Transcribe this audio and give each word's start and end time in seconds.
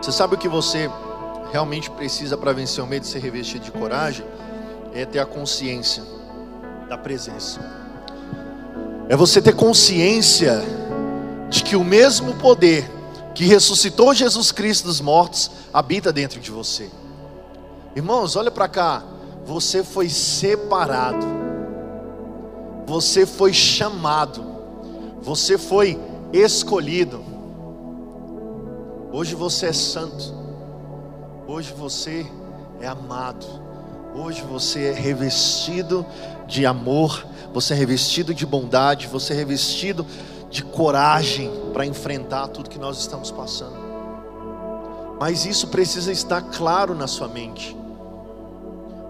Você 0.00 0.12
sabe 0.12 0.34
o 0.34 0.38
que 0.38 0.48
você 0.48 0.90
realmente 1.52 1.90
precisa 1.90 2.36
para 2.36 2.52
vencer 2.52 2.82
o 2.82 2.86
medo 2.86 3.02
de 3.02 3.08
ser 3.08 3.18
revestido 3.18 3.64
de 3.64 3.70
coragem? 3.70 4.24
É 4.94 5.04
ter 5.04 5.18
a 5.18 5.26
consciência 5.26 6.02
da 6.88 6.96
presença. 6.96 7.60
É 9.08 9.16
você 9.16 9.42
ter 9.42 9.54
consciência 9.54 10.62
de 11.50 11.62
que 11.62 11.76
o 11.76 11.84
mesmo 11.84 12.34
poder 12.36 12.90
que 13.34 13.44
ressuscitou 13.44 14.14
Jesus 14.14 14.50
Cristo 14.50 14.86
dos 14.86 15.00
mortos 15.00 15.50
habita 15.72 16.12
dentro 16.12 16.40
de 16.40 16.50
você. 16.50 16.88
Irmãos, 17.94 18.36
olha 18.36 18.50
para 18.50 18.68
cá. 18.68 19.02
Você 19.44 19.84
foi 19.84 20.08
separado. 20.08 21.26
Você 22.86 23.26
foi 23.26 23.52
chamado. 23.52 24.44
Você 25.20 25.58
foi 25.58 25.98
escolhido. 26.32 27.29
Hoje 29.12 29.34
você 29.34 29.66
é 29.66 29.72
santo. 29.72 30.32
Hoje 31.46 31.72
você 31.72 32.24
é 32.80 32.86
amado. 32.86 33.44
Hoje 34.14 34.40
você 34.42 34.86
é 34.86 34.92
revestido 34.92 36.06
de 36.46 36.64
amor, 36.64 37.26
você 37.52 37.74
é 37.74 37.76
revestido 37.76 38.32
de 38.32 38.46
bondade, 38.46 39.08
você 39.08 39.32
é 39.32 39.36
revestido 39.36 40.06
de 40.48 40.62
coragem 40.62 41.50
para 41.72 41.84
enfrentar 41.84 42.48
tudo 42.48 42.70
que 42.70 42.78
nós 42.78 42.98
estamos 42.98 43.32
passando. 43.32 43.76
Mas 45.18 45.44
isso 45.44 45.68
precisa 45.68 46.12
estar 46.12 46.42
claro 46.42 46.94
na 46.94 47.08
sua 47.08 47.26
mente. 47.26 47.76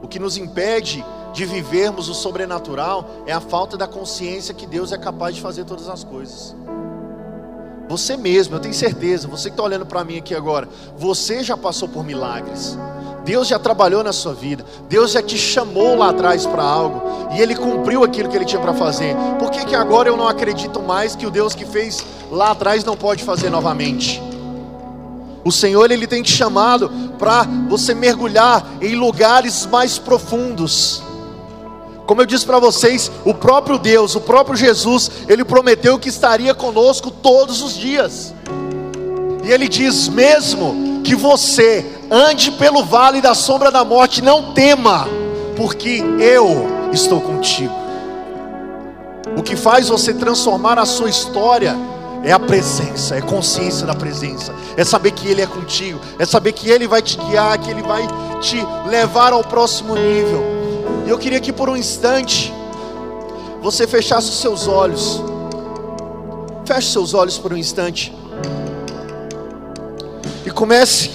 O 0.02 0.08
que 0.08 0.18
nos 0.18 0.38
impede 0.38 1.04
de 1.34 1.44
vivermos 1.44 2.08
o 2.08 2.14
sobrenatural 2.14 3.08
é 3.26 3.32
a 3.32 3.40
falta 3.40 3.76
da 3.76 3.86
consciência 3.86 4.54
que 4.54 4.66
Deus 4.66 4.92
é 4.92 4.98
capaz 4.98 5.34
de 5.34 5.42
fazer 5.42 5.64
todas 5.64 5.88
as 5.88 6.02
coisas. 6.02 6.56
Você 7.90 8.16
mesmo, 8.16 8.54
eu 8.54 8.60
tenho 8.60 8.72
certeza, 8.72 9.26
você 9.26 9.48
que 9.48 9.54
está 9.54 9.64
olhando 9.64 9.84
para 9.84 10.04
mim 10.04 10.16
aqui 10.16 10.32
agora, 10.32 10.68
você 10.96 11.42
já 11.42 11.56
passou 11.56 11.88
por 11.88 12.04
milagres. 12.04 12.78
Deus 13.24 13.48
já 13.48 13.58
trabalhou 13.58 14.04
na 14.04 14.12
sua 14.12 14.32
vida, 14.32 14.64
Deus 14.88 15.10
já 15.10 15.20
te 15.20 15.36
chamou 15.36 15.96
lá 15.96 16.10
atrás 16.10 16.46
para 16.46 16.62
algo, 16.62 17.02
e 17.34 17.40
Ele 17.40 17.56
cumpriu 17.56 18.04
aquilo 18.04 18.28
que 18.28 18.36
Ele 18.36 18.44
tinha 18.44 18.62
para 18.62 18.72
fazer. 18.74 19.16
Por 19.40 19.50
que, 19.50 19.64
que 19.64 19.74
agora 19.74 20.08
eu 20.08 20.16
não 20.16 20.28
acredito 20.28 20.80
mais 20.80 21.16
que 21.16 21.26
o 21.26 21.32
Deus 21.32 21.52
que 21.52 21.64
fez 21.64 22.06
lá 22.30 22.52
atrás 22.52 22.84
não 22.84 22.96
pode 22.96 23.24
fazer 23.24 23.50
novamente? 23.50 24.22
O 25.44 25.50
Senhor, 25.50 25.90
Ele 25.90 26.06
tem 26.06 26.22
te 26.22 26.30
chamado 26.30 26.88
para 27.18 27.42
você 27.68 27.92
mergulhar 27.92 28.64
em 28.80 28.94
lugares 28.94 29.66
mais 29.66 29.98
profundos. 29.98 31.02
Como 32.10 32.22
eu 32.22 32.26
disse 32.26 32.44
para 32.44 32.58
vocês, 32.58 33.08
o 33.24 33.32
próprio 33.32 33.78
Deus, 33.78 34.16
o 34.16 34.20
próprio 34.20 34.56
Jesus, 34.56 35.08
ele 35.28 35.44
prometeu 35.44 35.96
que 35.96 36.08
estaria 36.08 36.52
conosco 36.52 37.08
todos 37.08 37.62
os 37.62 37.76
dias. 37.76 38.34
E 39.44 39.48
ele 39.48 39.68
diz: 39.68 40.08
mesmo 40.08 41.02
que 41.04 41.14
você 41.14 41.86
ande 42.10 42.50
pelo 42.50 42.82
vale 42.84 43.20
da 43.20 43.32
sombra 43.32 43.70
da 43.70 43.84
morte, 43.84 44.24
não 44.24 44.52
tema, 44.52 45.06
porque 45.56 46.02
eu 46.18 46.90
estou 46.92 47.20
contigo. 47.20 47.72
O 49.36 49.42
que 49.44 49.54
faz 49.54 49.88
você 49.88 50.12
transformar 50.12 50.80
a 50.80 50.86
sua 50.86 51.08
história 51.08 51.76
é 52.24 52.32
a 52.32 52.40
presença, 52.40 53.14
é 53.14 53.20
consciência 53.20 53.86
da 53.86 53.94
presença, 53.94 54.52
é 54.76 54.84
saber 54.84 55.12
que 55.12 55.28
Ele 55.28 55.42
é 55.42 55.46
contigo, 55.46 56.00
é 56.18 56.24
saber 56.24 56.54
que 56.54 56.68
Ele 56.68 56.88
vai 56.88 57.02
te 57.02 57.16
guiar, 57.18 57.56
que 57.56 57.70
Ele 57.70 57.82
vai 57.82 58.04
te 58.40 58.56
levar 58.88 59.32
ao 59.32 59.44
próximo 59.44 59.94
nível. 59.94 60.59
E 61.06 61.10
eu 61.10 61.18
queria 61.18 61.40
que 61.40 61.52
por 61.52 61.68
um 61.68 61.76
instante 61.76 62.52
você 63.62 63.86
fechasse 63.86 64.28
os 64.28 64.40
seus 64.40 64.66
olhos. 64.66 65.22
Feche 66.64 66.92
seus 66.92 67.14
olhos 67.14 67.38
por 67.38 67.52
um 67.52 67.56
instante. 67.56 68.12
E 70.46 70.50
comece 70.50 71.10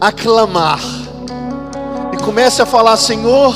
a 0.00 0.12
clamar. 0.12 0.80
E 2.12 2.16
comece 2.22 2.60
a 2.60 2.66
falar: 2.66 2.96
Senhor, 2.96 3.54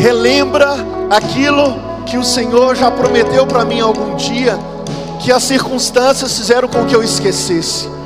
relembra 0.00 0.76
aquilo 1.10 1.88
que 2.06 2.16
o 2.16 2.24
Senhor 2.24 2.74
já 2.74 2.90
prometeu 2.90 3.46
para 3.46 3.64
mim 3.64 3.80
algum 3.80 4.16
dia, 4.16 4.58
que 5.20 5.30
as 5.30 5.42
circunstâncias 5.42 6.36
fizeram 6.36 6.68
com 6.68 6.86
que 6.86 6.94
eu 6.94 7.02
esquecesse. 7.02 7.97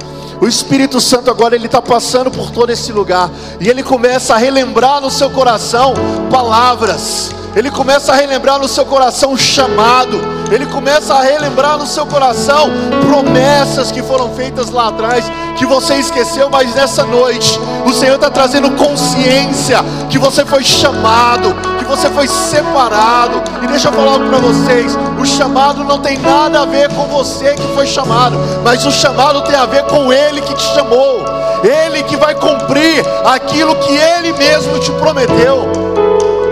O 0.43 0.49
Espírito 0.49 1.01
Santo 1.01 1.31
agora 1.31 1.55
ele 1.55 1.67
está 1.67 1.81
passando 1.81 2.29
por 2.29 2.51
todo 2.51 2.71
esse 2.71 2.91
lugar 2.91 3.31
e 3.61 3.69
ele 3.69 3.81
começa 3.81 4.35
a 4.35 4.37
relembrar 4.37 5.01
no 5.01 5.09
seu 5.09 5.31
coração 5.31 5.95
palavras. 6.33 7.31
Ele 7.55 7.71
começa 7.71 8.11
a 8.13 8.17
relembrar 8.17 8.59
no 8.59 8.67
seu 8.67 8.85
coração 8.85 9.37
chamado. 9.37 10.21
Ele 10.51 10.67
começa 10.67 11.15
a 11.15 11.23
relembrar 11.23 11.79
no 11.79 11.87
seu 11.87 12.05
coração 12.07 12.71
promessas 13.07 13.93
que 13.93 14.03
foram 14.03 14.35
feitas 14.35 14.69
lá 14.69 14.89
atrás, 14.89 15.25
que 15.57 15.65
você 15.65 15.95
esqueceu, 15.95 16.51
mas 16.51 16.75
nessa 16.75 17.05
noite 17.05 17.57
o 17.87 17.93
Senhor 17.93 18.17
está 18.17 18.29
trazendo 18.29 18.69
consciência 18.73 19.79
que 20.11 20.19
você 20.19 20.45
foi 20.45 20.65
chamado, 20.65 21.55
você 21.97 22.09
foi 22.09 22.27
separado. 22.27 23.43
E 23.63 23.67
deixa 23.67 23.89
eu 23.89 23.93
falar 23.93 24.13
algo 24.13 24.27
para 24.29 24.39
vocês: 24.39 24.97
o 25.21 25.27
chamado 25.27 25.85
não 25.85 25.99
tem 25.99 26.19
nada 26.19 26.63
a 26.63 26.65
ver 26.65 26.89
com 26.95 27.07
você 27.07 27.55
que 27.55 27.75
foi 27.75 27.87
chamado, 27.87 28.39
mas 28.65 28.85
o 28.87 28.91
chamado 28.91 29.43
tem 29.43 29.55
a 29.55 29.67
ver 29.67 29.85
com 29.85 30.11
Ele 30.11 30.41
que 30.41 30.55
te 30.55 30.63
chamou, 30.75 31.23
Ele 31.63 32.03
que 32.05 32.17
vai 32.17 32.35
cumprir 32.35 33.05
aquilo 33.25 33.75
que 33.77 33.95
Ele 33.95 34.33
mesmo 34.33 34.79
te 34.79 34.91
prometeu. 34.93 35.71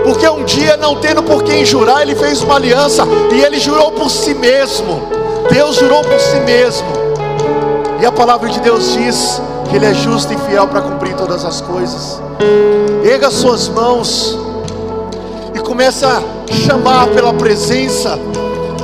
Porque 0.03 0.27
um 0.29 0.43
dia, 0.43 0.77
não 0.77 0.95
tendo 0.95 1.23
por 1.23 1.43
quem 1.43 1.63
jurar, 1.63 2.01
ele 2.01 2.15
fez 2.15 2.41
uma 2.41 2.55
aliança 2.55 3.03
e 3.31 3.39
ele 3.39 3.59
jurou 3.59 3.91
por 3.91 4.09
si 4.09 4.33
mesmo. 4.33 5.09
Deus 5.49 5.75
jurou 5.75 6.01
por 6.01 6.19
si 6.19 6.37
mesmo. 6.37 6.87
E 7.99 8.05
a 8.05 8.11
palavra 8.11 8.49
de 8.49 8.59
Deus 8.59 8.93
diz 8.93 9.39
que 9.69 9.75
Ele 9.75 9.85
é 9.85 9.93
justo 9.93 10.33
e 10.33 10.37
fiel 10.37 10.67
para 10.67 10.81
cumprir 10.81 11.15
todas 11.15 11.45
as 11.45 11.61
coisas. 11.61 12.19
Erga 13.03 13.29
suas 13.29 13.69
mãos 13.69 14.50
começa 15.71 16.05
a 16.05 16.53
chamar 16.53 17.07
pela 17.07 17.31
presença 17.31 18.19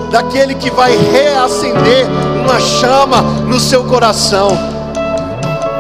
daquele 0.09 0.55
que 0.55 0.71
vai 0.71 0.95
reacender 0.95 2.07
uma 2.45 2.61
chama 2.61 3.21
no 3.45 3.59
seu 3.59 3.83
coração. 3.83 4.57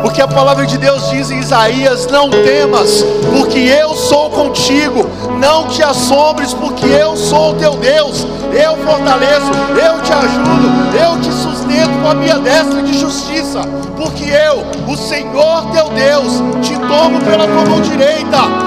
Porque 0.01 0.21
a 0.21 0.27
palavra 0.27 0.65
de 0.65 0.77
Deus 0.77 1.09
diz 1.09 1.31
em 1.31 1.39
Isaías: 1.39 2.07
Não 2.07 2.29
temas, 2.29 3.05
porque 3.31 3.57
eu 3.57 3.95
sou 3.95 4.29
contigo. 4.31 5.09
Não 5.39 5.69
te 5.69 5.81
assombres, 5.81 6.53
porque 6.53 6.85
eu 6.85 7.15
sou 7.15 7.51
o 7.51 7.55
teu 7.55 7.77
Deus. 7.77 8.27
Eu 8.51 8.75
fortaleço, 8.75 9.51
eu 9.71 10.01
te 10.01 10.11
ajudo, 10.11 10.67
eu 10.93 11.21
te 11.21 11.31
sustento 11.31 12.01
com 12.03 12.09
a 12.09 12.15
minha 12.15 12.37
destra 12.37 12.83
de 12.83 12.99
justiça. 12.99 13.61
Porque 13.95 14.25
eu, 14.25 14.65
o 14.91 14.97
Senhor 14.97 15.71
teu 15.71 15.87
Deus, 15.87 16.33
te 16.61 16.77
tomo 16.79 17.21
pela 17.21 17.47
tua 17.47 17.65
mão 17.65 17.79
direita 17.79 18.66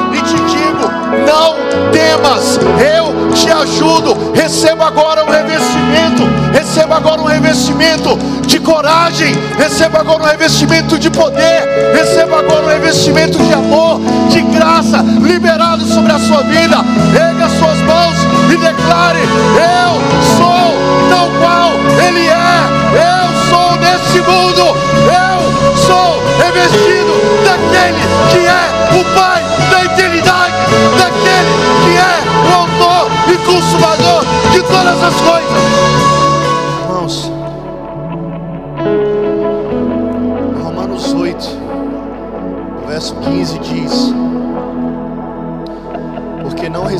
Não 1.26 1.90
temas, 1.90 2.58
eu 2.58 3.30
te 3.32 3.50
ajudo. 3.50 4.32
Receba 4.34 4.86
agora 4.86 5.24
um 5.24 5.30
revestimento, 5.30 6.28
receba 6.52 6.96
agora 6.96 7.20
um 7.20 7.24
revestimento 7.24 8.18
de 8.46 8.58
coragem, 8.60 9.34
receba 9.56 10.00
agora 10.00 10.22
um 10.22 10.26
revestimento 10.26 10.98
de 10.98 11.10
poder, 11.10 11.92
receba 11.94 12.40
agora 12.40 12.66
um 12.66 12.68
revestimento 12.68 13.38
de 13.38 13.52
amor, 13.52 14.00
de 14.28 14.40
graça, 14.42 14.98
liberado 15.22 15.84
sobre 15.84 16.12
a 16.12 16.18
sua 16.18 16.42
vida. 16.42 16.76
Erga 17.14 17.48
suas 17.58 17.78
mãos 17.82 18.16
e 18.52 18.56
declare: 18.56 19.19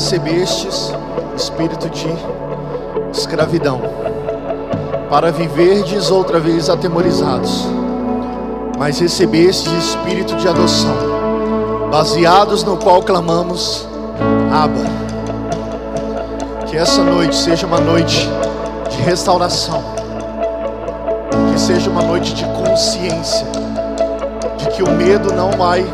recebestes 0.01 0.91
espírito 1.37 1.91
de 1.91 2.09
escravidão, 3.13 3.83
para 5.11 5.31
viverdes 5.31 6.11
outra 6.11 6.41
vez 6.41 6.71
atemorizados, 6.71 7.67
mas 8.79 8.99
recebestes 8.99 9.71
espírito 9.71 10.37
de 10.37 10.49
adoção, 10.49 10.97
baseados 11.91 12.65
no 12.65 12.79
qual 12.79 13.03
clamamos: 13.03 13.87
Abba. 14.51 15.01
Que 16.67 16.79
essa 16.79 17.03
noite 17.03 17.37
seja 17.37 17.67
uma 17.67 17.81
noite 17.81 18.27
de 18.89 19.03
restauração, 19.03 19.83
que 21.53 21.61
seja 21.61 21.91
uma 21.91 22.03
noite 22.03 22.33
de 22.33 22.45
consciência 22.47 23.47
que 24.75 24.83
o 24.83 24.91
medo 24.93 25.35
não 25.35 25.51
vai 25.51 25.85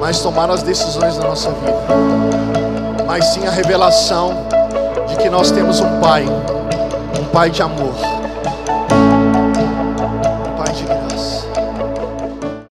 mais 0.00 0.20
tomar 0.20 0.48
as 0.48 0.62
decisões 0.62 1.18
da 1.18 1.28
nossa 1.28 1.50
vida, 1.50 2.51
mas 3.12 3.26
sim 3.26 3.46
a 3.46 3.50
revelação 3.50 4.46
de 5.06 5.16
que 5.16 5.28
nós 5.28 5.50
temos 5.50 5.80
um 5.80 6.00
Pai, 6.00 6.24
um 7.20 7.24
Pai 7.26 7.50
de 7.50 7.60
amor 7.60 7.92